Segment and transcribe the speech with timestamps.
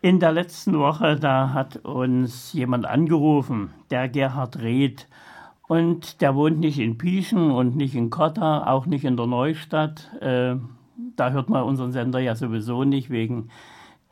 [0.00, 5.08] In der letzten Woche, da hat uns jemand angerufen, der Gerhard Reth.
[5.66, 10.08] Und der wohnt nicht in Pieschen und nicht in Kotta, auch nicht in der Neustadt.
[10.20, 10.54] Äh,
[11.16, 13.48] da hört man unseren Sender ja sowieso nicht wegen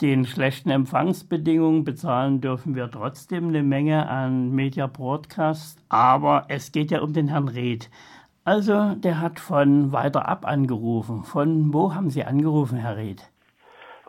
[0.01, 1.85] den schlechten Empfangsbedingungen.
[1.85, 5.79] Bezahlen dürfen wir trotzdem eine Menge an Media Broadcast.
[5.89, 7.91] Aber es geht ja um den Herrn Reth.
[8.45, 11.23] Also, der hat von weiter ab angerufen.
[11.23, 13.30] Von wo haben Sie angerufen, Herr Reth?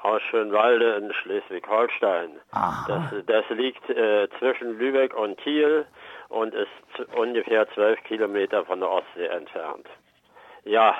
[0.08, 2.40] Aus Schönwalde in Schleswig-Holstein.
[2.88, 5.86] Das, das, liegt äh, zwischen Lübeck und Kiel
[6.30, 6.70] und ist
[7.14, 9.86] ungefähr zwölf Kilometer von der Ostsee entfernt.
[10.64, 10.96] Ja,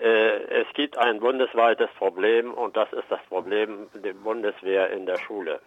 [0.00, 5.18] äh, es gibt ein bundesweites Problem und das ist das Problem der Bundeswehr in der
[5.18, 5.58] Schule.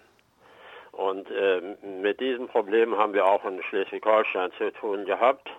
[0.93, 5.49] Und äh, mit diesem Problem haben wir auch in Schleswig-Holstein zu tun gehabt.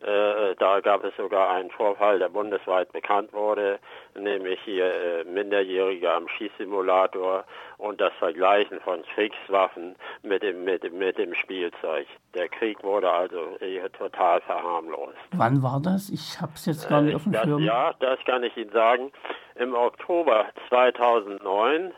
[0.00, 3.80] Äh, da gab es sogar einen Vorfall, der bundesweit bekannt wurde,
[4.14, 7.44] nämlich hier äh, Minderjährige am Schießsimulator
[7.78, 12.06] und das Vergleichen von Kriegswaffen mit dem, mit, dem, mit dem Spielzeug.
[12.34, 15.16] Der Krieg wurde also hier total verharmlost.
[15.32, 16.10] Wann war das?
[16.10, 17.62] Ich habe es jetzt gar nicht auf dem Schirm.
[17.62, 19.10] Ja, das kann ich Ihnen sagen.
[19.56, 21.92] Im Oktober 2009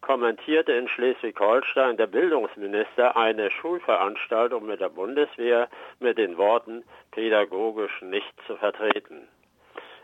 [0.00, 5.68] kommentierte in Schleswig-Holstein der Bildungsminister eine Schulveranstaltung mit der Bundeswehr
[6.00, 9.28] mit den Worten pädagogisch nicht zu vertreten.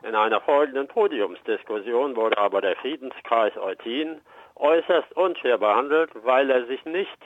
[0.02, 4.20] In einer folgenden Podiumsdiskussion wurde aber der Friedenskreis Eutin
[4.56, 7.18] äußerst unfair behandelt, weil er sich nicht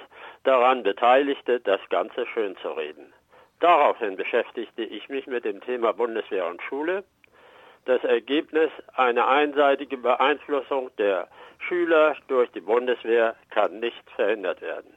[0.45, 3.13] daran beteiligte, das Ganze schön zu reden.
[3.61, 7.03] Daraufhin beschäftigte ich mich mit dem Thema Bundeswehr und Schule.
[7.89, 11.27] Das Ergebnis eine einseitige Beeinflussung der
[11.59, 14.93] Schüler durch die Bundeswehr kann nicht verhindert werden.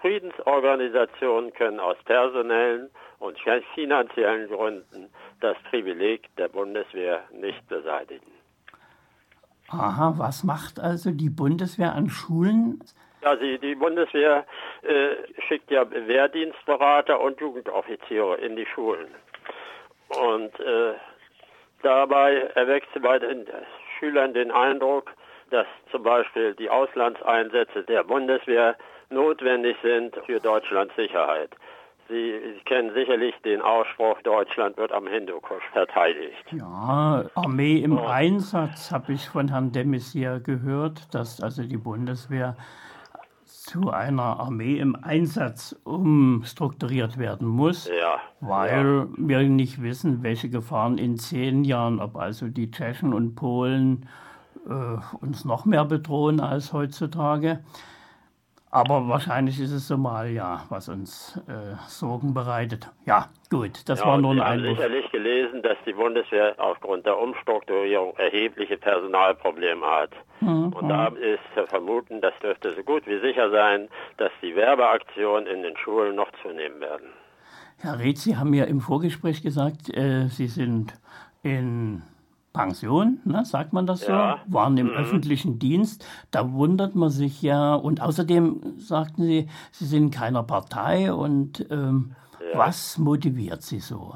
[0.00, 3.36] Friedensorganisationen können aus personellen und
[3.74, 8.30] finanziellen Gründen das Privileg der Bundeswehr nicht beseitigen.
[9.70, 12.78] Aha, was macht also die Bundeswehr an Schulen?
[13.22, 14.46] Ja, sie, die Bundeswehr
[14.82, 19.08] äh, schickt ja Wehrdienstberater und Jugendoffiziere in die Schulen.
[20.10, 20.94] Und äh,
[21.82, 23.46] dabei erweckt sie bei den
[23.98, 25.12] Schülern den Eindruck,
[25.50, 28.76] dass zum Beispiel die Auslandseinsätze der Bundeswehr
[29.10, 31.50] notwendig sind für Deutschlands Sicherheit.
[32.08, 36.42] Sie, Sie kennen sicherlich den Ausspruch, Deutschland wird am Hindukusch verteidigt.
[36.52, 42.56] Ja, Armee im Einsatz habe ich von Herrn de Maizière gehört, dass also die Bundeswehr
[43.68, 49.06] zu einer Armee im Einsatz umstrukturiert werden muss, ja, weil ja.
[49.18, 54.08] wir nicht wissen, welche Gefahren in zehn Jahren, ob also die Tschechen und Polen
[54.66, 57.60] äh, uns noch mehr bedrohen als heutzutage.
[58.70, 62.86] Aber wahrscheinlich ist es Somalia, was uns äh, Sorgen bereitet.
[63.06, 64.76] Ja, gut, das ja, war nur ein Sie haben Einwurf.
[64.76, 70.10] sicherlich gelesen, dass die Bundeswehr aufgrund der Umstrukturierung erhebliche Personalprobleme hat.
[70.40, 70.72] Mhm.
[70.74, 75.46] Und da ist zu vermuten, das dürfte so gut wie sicher sein, dass die Werbeaktionen
[75.46, 77.08] in den Schulen noch zunehmen werden.
[77.78, 80.92] Herr Reed, Sie haben ja im Vorgespräch gesagt, äh, Sie sind
[81.42, 82.02] in
[82.58, 84.42] Pension, ne, sagt man das so, Ja.
[84.48, 84.94] waren im Mhm.
[84.94, 86.04] öffentlichen Dienst.
[86.32, 87.74] Da wundert man sich ja.
[87.76, 91.12] Und außerdem sagten Sie, Sie sind in keiner Partei.
[91.12, 92.16] Und ähm,
[92.52, 92.58] Ja.
[92.58, 94.14] was motiviert Sie so?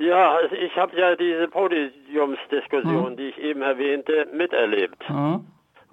[0.00, 3.16] Ja, also ich habe ja diese Podiumsdiskussion, Hm.
[3.16, 5.08] die ich eben erwähnte, miterlebt.
[5.08, 5.46] Hm?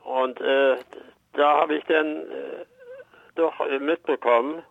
[0.03, 0.75] Und äh,
[1.33, 2.65] da habe ich dann äh,
[3.35, 4.63] doch äh, mitbekommen,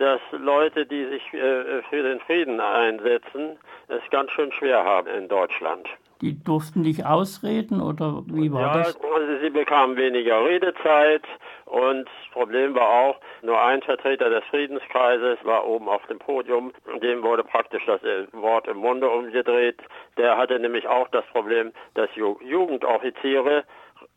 [0.00, 5.28] dass Leute, die sich äh, für den Frieden einsetzen, es ganz schön schwer haben in
[5.28, 5.86] Deutschland.
[6.22, 8.96] Die durften nicht ausreden oder wie war ja, das?
[8.96, 11.22] also sie bekamen weniger Redezeit
[11.66, 16.72] und das Problem war auch, nur ein Vertreter des Friedenskreises war oben auf dem Podium,
[17.02, 19.80] dem wurde praktisch das äh, Wort im Munde umgedreht.
[20.16, 23.64] Der hatte nämlich auch das Problem, dass Ju Jugendoffiziere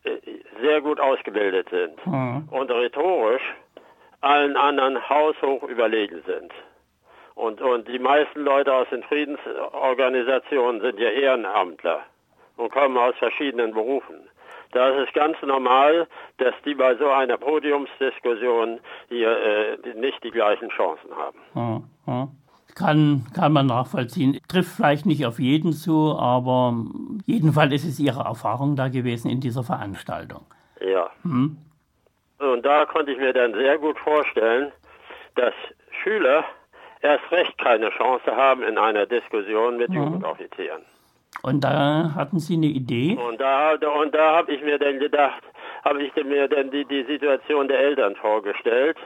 [0.04, 0.10] äh,
[0.62, 2.48] sehr gut ausgebildet sind Hm.
[2.50, 3.42] und rhetorisch
[4.24, 6.52] allen anderen haushoch überlegen sind.
[7.34, 12.00] Und, und die meisten Leute aus den Friedensorganisationen sind ja Ehrenamtler
[12.56, 14.28] und kommen aus verschiedenen Berufen.
[14.72, 16.08] Da ist es ganz normal,
[16.38, 21.38] dass die bei so einer Podiumsdiskussion hier äh, nicht die gleichen Chancen haben.
[21.52, 22.28] Hm, hm.
[22.74, 24.40] Kann, kann man nachvollziehen.
[24.48, 26.74] Trifft vielleicht nicht auf jeden zu, aber
[27.24, 30.40] jedenfalls ist es Ihre Erfahrung da gewesen in dieser Veranstaltung.
[30.80, 31.08] Ja.
[31.22, 31.56] Hm?
[32.52, 34.72] Und da konnte ich mir dann sehr gut vorstellen,
[35.34, 35.54] dass
[36.02, 36.44] Schüler
[37.00, 39.96] erst recht keine Chance haben in einer Diskussion mit Mhm.
[39.96, 40.82] Jugendoffizieren.
[41.42, 43.16] Und da hatten Sie eine Idee?
[43.16, 45.42] Und da, und da habe ich mir dann gedacht,
[45.84, 48.96] habe ich mir dann die, die Situation der Eltern vorgestellt.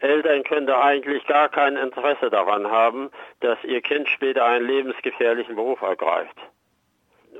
[0.00, 3.10] Eltern können da eigentlich gar kein Interesse daran haben,
[3.40, 6.36] dass ihr Kind später einen lebensgefährlichen Beruf ergreift.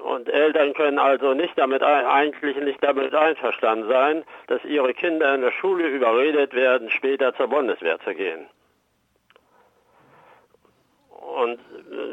[0.04, 5.40] Und Eltern können also nicht damit eigentlich nicht damit einverstanden sein, dass ihre Kinder in
[5.40, 8.46] der Schule überredet werden, später zur Bundeswehr zu gehen.
[11.10, 11.58] Und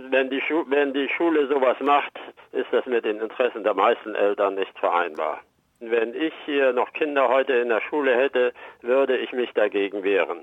[0.10, 2.20] wenn die, wenn die Schule sowas macht,
[2.52, 5.42] ist das mit den Interessen der meisten Eltern nicht vereinbar.
[5.80, 10.40] Wenn ich hier noch Kinder heute in der Schule hätte, würde ich mich dagegen wehren.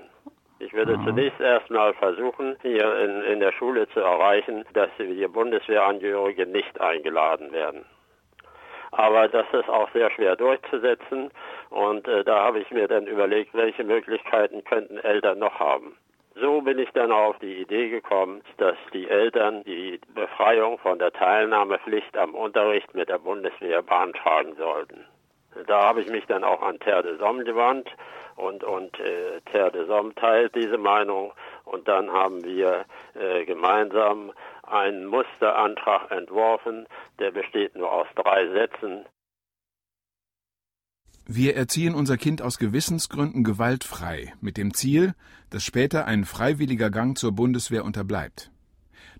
[0.60, 1.06] Ich würde mhm.
[1.06, 7.50] zunächst erstmal versuchen, hier in, in der Schule zu erreichen, dass wir Bundeswehrangehörige nicht eingeladen
[7.50, 7.86] werden.
[8.92, 11.30] Aber das ist auch sehr schwer durchzusetzen
[11.70, 15.96] und äh, da habe ich mir dann überlegt, welche Möglichkeiten könnten Eltern noch haben.
[16.34, 21.12] So bin ich dann auf die Idee gekommen, dass die Eltern die Befreiung von der
[21.12, 25.06] Teilnahmepflicht am Unterricht mit der Bundeswehr beantragen sollten.
[25.66, 27.88] Da habe ich mich dann auch an Terre de Somme gewandt
[28.36, 31.32] und, und äh, Terre de Somme teilt diese Meinung
[31.64, 32.84] und dann haben wir
[33.14, 36.86] äh, gemeinsam einen Musterantrag entworfen,
[37.18, 39.04] der besteht nur aus drei Sätzen.
[41.26, 45.14] Wir erziehen unser Kind aus Gewissensgründen gewaltfrei, mit dem Ziel,
[45.50, 48.50] dass später ein freiwilliger Gang zur Bundeswehr unterbleibt.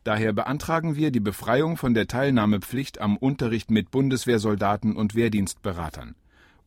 [0.02, 6.16] Daher beantragen wir die Befreiung von der Teilnahmepflicht am Unterricht mit Bundeswehrsoldaten und Wehrdienstberatern.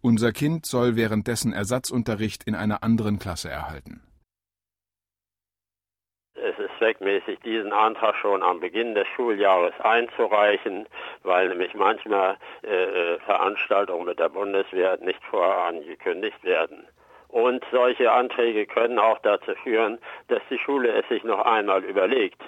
[0.05, 4.01] Unser Kind soll währenddessen Ersatzunterricht in einer anderen Klasse erhalten.
[6.33, 10.87] Es ist zweckmäßig, diesen Antrag schon am Beginn des Schuljahres einzureichen,
[11.23, 16.85] weil nämlich manchmal äh, äh Veranstaltungen mit der Bundeswehr nicht vorher angekündigt werden.
[17.29, 22.41] Und solche Anträge können auch dazu führen, dass die Schule es sich noch einmal überlegt,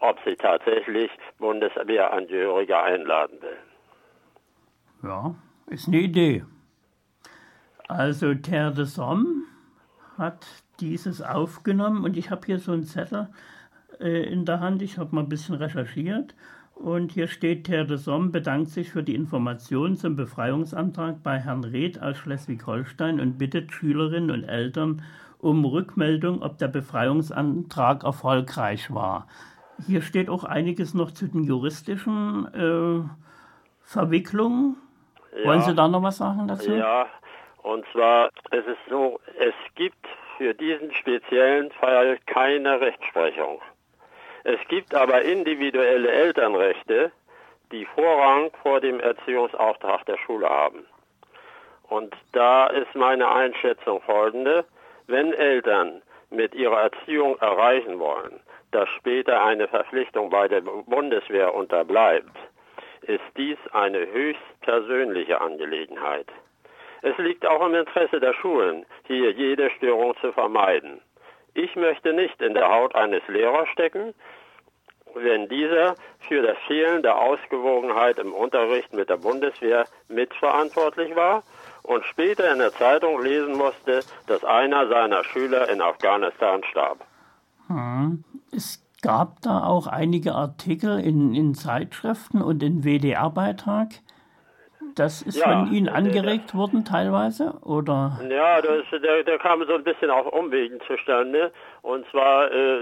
[0.00, 3.58] ob sie tatsächlich Bundeswehrangehörige einladen will.
[5.04, 5.36] Ja,
[5.68, 6.42] ist eine Idee.
[7.88, 9.44] Also Terre de Somme
[10.18, 10.46] hat
[10.78, 13.28] dieses aufgenommen und ich habe hier so einen Zettel
[13.98, 14.82] äh, in der Hand.
[14.82, 16.34] Ich habe mal ein bisschen recherchiert
[16.74, 21.64] und hier steht, Terre de Somme bedankt sich für die Informationen zum Befreiungsantrag bei Herrn
[21.64, 25.02] Reth aus Schleswig-Holstein und bittet Schülerinnen und Eltern
[25.38, 29.26] um Rückmeldung, ob der Befreiungsantrag erfolgreich war.
[29.86, 33.08] Hier steht auch einiges noch zu den juristischen äh,
[33.80, 34.76] Verwicklungen.
[35.38, 35.48] Ja.
[35.48, 36.72] Wollen Sie da noch was sagen dazu?
[36.72, 37.06] Ja,
[37.62, 40.06] und zwar, es ist so, es gibt
[40.36, 43.60] für diesen speziellen Fall keine Rechtsprechung.
[44.44, 47.12] Es gibt aber individuelle Elternrechte,
[47.72, 50.86] die Vorrang vor dem Erziehungsauftrag der Schule haben.
[51.88, 54.64] Und da ist meine Einschätzung folgende.
[55.06, 58.40] Wenn Eltern mit ihrer Erziehung erreichen wollen,
[58.70, 62.36] dass später eine Verpflichtung bei der Bundeswehr unterbleibt,
[63.02, 66.26] ist dies eine höchst persönliche Angelegenheit.
[67.02, 71.00] Es liegt auch im Interesse der Schulen, hier jede Störung zu vermeiden.
[71.54, 74.14] Ich möchte nicht in der Haut eines Lehrers stecken,
[75.14, 81.42] wenn dieser für das Fehlen der Ausgewogenheit im Unterricht mit der Bundeswehr mitverantwortlich war
[81.82, 87.04] und später in der Zeitung lesen musste, dass einer seiner Schüler in Afghanistan starb.
[87.68, 88.24] Hm.
[88.52, 93.88] Es gab da auch einige Artikel in, in Zeitschriften und in WDR-Beitrag,
[94.94, 98.18] das ist ja, von Ihnen angeregt der, worden teilweise, oder?
[98.28, 101.52] Ja, das, der, der kam so ein bisschen auf Umwegen zustande.
[101.82, 102.78] Und zwar, äh,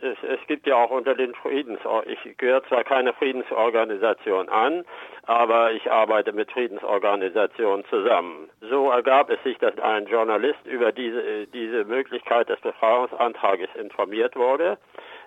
[0.00, 4.84] es, es, gibt ja auch unter den Friedens, ich gehöre zwar keine Friedensorganisation an,
[5.26, 8.48] aber ich arbeite mit Friedensorganisationen zusammen.
[8.60, 14.78] So ergab es sich, dass ein Journalist über diese, diese Möglichkeit des Befreiungsantrages informiert wurde.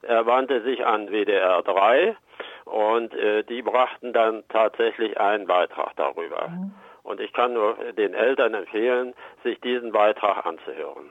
[0.02, 2.16] Er wandte sich an WDR 3
[2.72, 6.48] und äh, die brachten dann tatsächlich einen Beitrag darüber.
[6.48, 6.72] Mhm.
[7.04, 9.14] Und ich kann nur den Eltern empfehlen,
[9.44, 11.10] sich diesen Beitrag anzuhören.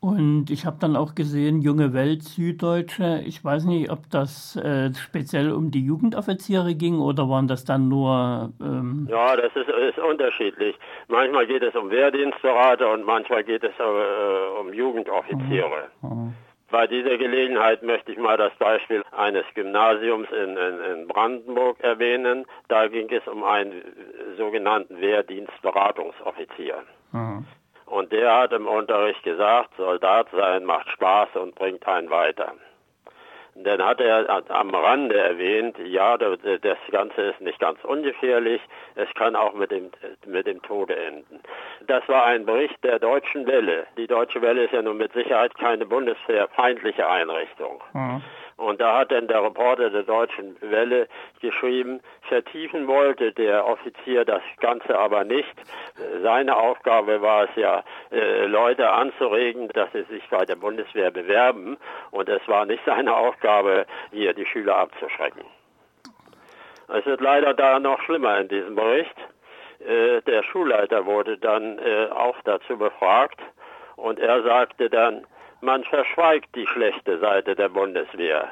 [0.00, 3.22] Und ich habe dann auch gesehen, Junge Welt, Süddeutsche.
[3.26, 7.88] Ich weiß nicht, ob das äh, speziell um die Jugendoffiziere ging oder waren das dann
[7.88, 8.52] nur.
[8.60, 10.76] Ähm ja, das ist, ist, unterschiedlich.
[11.08, 15.88] Manchmal geht es um Wehrdienstberater und manchmal geht es äh, um Jugendoffiziere.
[16.02, 16.08] Mhm.
[16.08, 16.34] Mhm.
[16.70, 22.44] Bei dieser Gelegenheit möchte ich mal das Beispiel eines Gymnasiums in, in, in Brandenburg erwähnen.
[22.68, 23.82] Da ging es um einen
[24.36, 26.82] sogenannten Wehrdienstberatungsoffizier.
[27.12, 27.46] Mhm.
[27.86, 32.52] Und der hat im Unterricht gesagt, Soldat sein macht Spaß und bringt einen weiter.
[33.64, 38.60] Dann hat er am Rande erwähnt, ja, das Ganze ist nicht ganz ungefährlich,
[38.96, 39.90] es kann auch mit dem,
[40.26, 41.40] mit dem Tode enden.
[41.86, 43.86] Das war ein Bericht der Deutschen Welle.
[43.96, 47.82] Die Deutsche Welle ist ja nun mit Sicherheit keine bundeswehrfeindliche Einrichtung.
[47.94, 48.22] Mhm.
[48.56, 51.08] Und da hat dann der Reporter der Deutschen Welle
[51.40, 55.54] geschrieben, vertiefen wollte der Offizier das Ganze aber nicht.
[56.22, 61.76] Seine Aufgabe war es ja, äh, Leute anzuregen, dass sie sich bei der Bundeswehr bewerben.
[62.10, 65.44] Und es war nicht seine Aufgabe, hier die Schüler abzuschrecken.
[66.88, 69.16] Es wird leider da noch schlimmer in diesem Bericht.
[69.80, 73.40] Äh, der Schulleiter wurde dann äh, auch dazu befragt
[73.96, 75.26] und er sagte dann,
[75.60, 78.48] man verschweigt die schlechte Seite der Bundeswehr.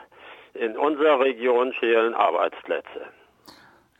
[0.54, 3.06] In unserer Region fehlen Arbeitsplätze.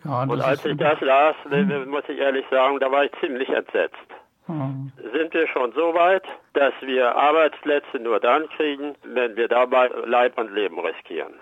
[0.05, 1.89] Ja, und als ich das las, hm.
[1.89, 3.97] muss ich ehrlich sagen, da war ich ziemlich entsetzt.
[4.47, 4.93] Hm.
[5.13, 10.39] Sind wir schon so weit, dass wir Arbeitsplätze nur dann kriegen, wenn wir dabei Leib
[10.39, 11.35] und Leben riskieren?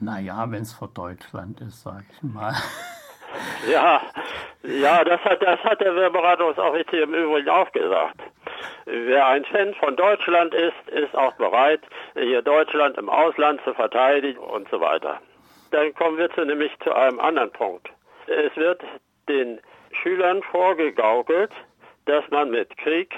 [0.00, 2.54] Naja, wenn es vor Deutschland ist, sag ich mal.
[3.66, 4.02] Ja,
[4.62, 8.20] ja, das hat, das hat der Wehrberatungsoffizier im Übrigen auch gesagt.
[8.84, 11.80] Wer ein Fan von Deutschland ist, ist auch bereit,
[12.14, 15.20] hier Deutschland im Ausland zu verteidigen und so weiter.
[15.70, 17.88] Dann kommen wir zu, nämlich zu einem anderen Punkt.
[18.26, 18.82] Es wird
[19.28, 19.60] den
[20.02, 21.50] Schülern vorgegaukelt,
[22.06, 23.14] dass man mit Krieg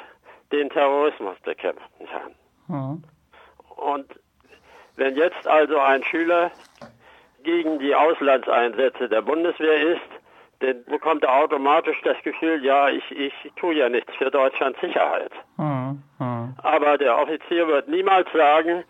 [0.52, 2.34] den Terrorismus bekämpfen kann.
[2.68, 3.04] Mhm.
[3.76, 4.06] Und
[4.96, 6.50] wenn jetzt also ein Schüler
[7.42, 10.13] gegen die Auslandseinsätze der Bundeswehr ist,
[10.64, 15.32] dann bekommt er automatisch das Gefühl, ja, ich, ich tue ja nichts für Deutschlands Sicherheit.
[15.56, 16.54] Hm, hm.
[16.62, 18.84] Aber der Offizier wird niemals sagen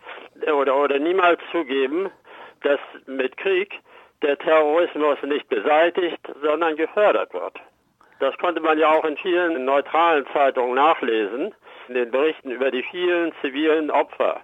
[0.53, 2.09] oder, oder niemals zugeben,
[2.61, 3.79] dass mit Krieg
[4.21, 7.59] der Terrorismus nicht beseitigt, sondern gefördert wird.
[8.19, 11.53] Das konnte man ja auch in vielen neutralen Zeitungen nachlesen,
[11.87, 14.41] in den Berichten über die vielen zivilen Opfer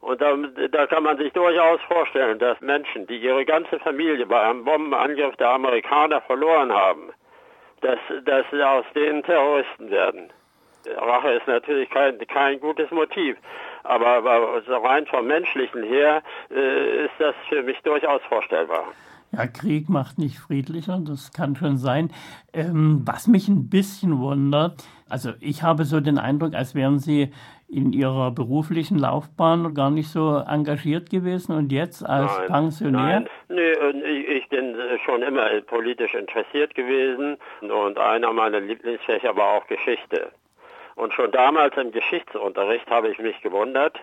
[0.00, 0.34] und da,
[0.72, 5.36] da kann man sich durchaus vorstellen, dass Menschen, die ihre ganze Familie bei einem Bombenangriff
[5.36, 7.10] der Amerikaner verloren haben,
[7.82, 10.30] dass, dass aus denen Terroristen werden.
[10.96, 13.36] Rache ist natürlich kein, kein gutes Motiv,
[13.82, 18.84] aber, aber rein vom Menschlichen her äh, ist das für mich durchaus vorstellbar.
[19.32, 22.10] Ja, Krieg macht nicht friedlicher, das kann schon sein.
[22.52, 27.32] Ähm, was mich ein bisschen wundert, also ich habe so den Eindruck, als wären Sie
[27.72, 33.20] in Ihrer beruflichen Laufbahn gar nicht so engagiert gewesen und jetzt als nein, Pensionär?
[33.20, 39.66] Nein, nee, ich bin schon immer politisch interessiert gewesen und einer meiner Lieblingsfächer war auch
[39.66, 40.32] Geschichte.
[40.96, 43.98] Und schon damals im Geschichtsunterricht habe ich mich gewundert,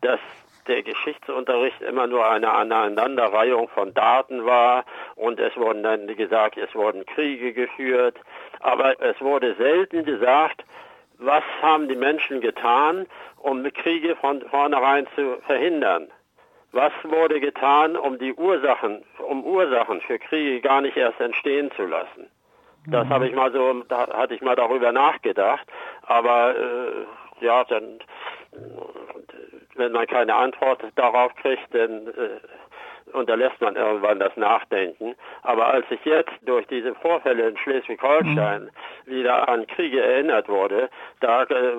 [0.00, 0.20] dass
[0.66, 4.84] der Geschichtsunterricht immer nur eine Aneinanderreihung von Daten war
[5.16, 8.16] und es wurden dann gesagt, es wurden Kriege geführt,
[8.60, 10.64] aber es wurde selten gesagt,
[11.18, 13.06] was haben die Menschen getan,
[13.38, 16.08] um Kriege von vornherein zu verhindern?
[16.72, 21.86] Was wurde getan, um die Ursachen, um Ursachen für Kriege gar nicht erst entstehen zu
[21.86, 22.28] lassen?
[22.86, 23.10] Das mhm.
[23.10, 25.66] habe ich mal so, da hatte ich mal darüber nachgedacht,
[26.02, 28.00] aber äh, ja, dann
[29.78, 32.40] wenn man keine Antwort darauf kriegt, dann äh,
[33.12, 35.14] unterlässt man irgendwann das Nachdenken.
[35.42, 39.10] Aber als ich jetzt durch diese Vorfälle in Schleswig-Holstein mhm.
[39.10, 40.88] wieder an Kriege erinnert wurde,
[41.20, 41.72] da äh,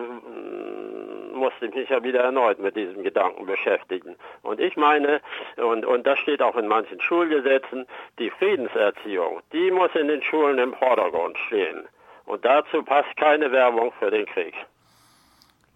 [1.34, 4.16] musste ich mich ja wieder erneut mit diesem Gedanken beschäftigen.
[4.42, 5.22] Und ich meine,
[5.58, 7.86] und, und das steht auch in manchen Schulgesetzen,
[8.20, 11.88] die Friedenserziehung, die muss in den Schulen im Vordergrund stehen.
[12.26, 14.54] Und dazu passt keine Werbung für den Krieg.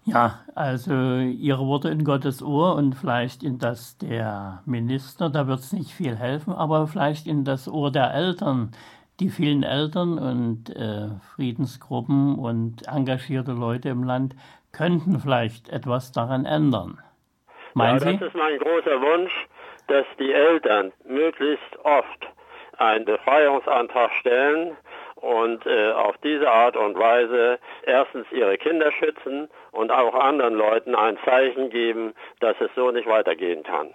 [0.06, 5.60] Ja, also Ihre Worte in Gottes Ohr und vielleicht in das der Minister, da wird
[5.60, 8.72] es nicht viel helfen, aber vielleicht in das Ohr der Eltern.
[9.20, 14.34] Die vielen Eltern und äh, Friedensgruppen und engagierte Leute im Land
[14.72, 16.98] könnten vielleicht etwas daran ändern.
[17.74, 18.24] Meinen ja, das Sie?
[18.26, 19.32] ist mein großer Wunsch,
[19.86, 22.26] dass die Eltern möglichst oft
[22.78, 24.76] einen Befreiungsantrag stellen
[25.16, 30.94] und äh, auf diese Art und Weise erstens ihre Kinder schützen und auch anderen Leuten
[30.94, 33.88] ein Zeichen geben, dass es so nicht weitergehen kann.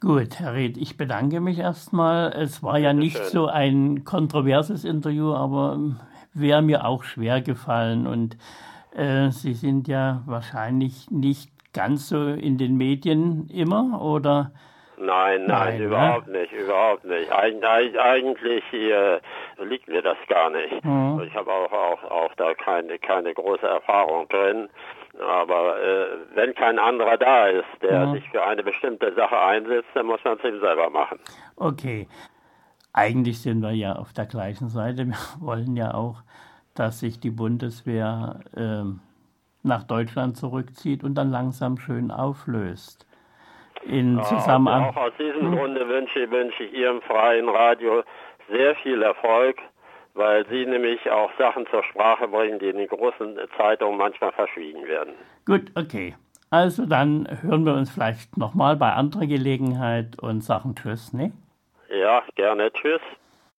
[0.00, 2.32] Gut, Herr Ried, ich bedanke mich erstmal.
[2.32, 3.26] Es war ja nicht schön.
[3.26, 5.78] so ein kontroverses Interview, aber
[6.34, 8.06] wäre mir auch schwer gefallen.
[8.06, 8.36] Und
[8.94, 14.52] äh, Sie sind ja wahrscheinlich nicht ganz so in den Medien immer, oder?
[14.98, 15.84] Nein, nein, nein ne?
[15.84, 16.40] überhaupt ne?
[16.40, 17.32] nicht, überhaupt nicht.
[17.32, 19.20] Eig eigentlich äh,
[19.64, 20.84] liegt mir das gar nicht.
[20.84, 21.22] Mhm.
[21.26, 24.68] Ich habe auch, auch, auch da keine, keine große Erfahrung drin.
[25.20, 28.14] Aber äh, wenn kein anderer da ist, der mhm.
[28.14, 31.18] sich für eine bestimmte Sache einsetzt, dann muss man es ihm selber machen.
[31.56, 32.06] Okay.
[32.92, 35.06] Eigentlich sind wir ja auf der gleichen Seite.
[35.06, 36.22] Wir wollen ja auch,
[36.74, 38.84] dass sich die Bundeswehr äh,
[39.62, 43.06] nach Deutschland zurückzieht und dann langsam schön auflöst
[43.86, 44.96] in Zusammenarbeit.
[44.96, 45.56] Auch aus diesem hm.
[45.56, 48.02] Grunde wünsche, wünsche ich Ihrem freien Radio
[48.48, 49.58] sehr viel Erfolg,
[50.14, 54.86] weil Sie nämlich auch Sachen zur Sprache bringen, die in den großen Zeitungen manchmal verschwiegen
[54.86, 55.14] werden.
[55.44, 56.14] Gut, okay.
[56.50, 61.32] Also dann hören wir uns vielleicht nochmal bei anderer Gelegenheit und sagen Tschüss, ne?
[61.90, 62.72] Ja, gerne.
[62.72, 63.00] Tschüss.